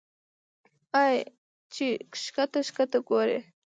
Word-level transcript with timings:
اې 1.01 1.13
چې 1.73 1.87
ښکته 2.21 2.59
ښکته 2.67 2.99
ګورې 3.07 3.39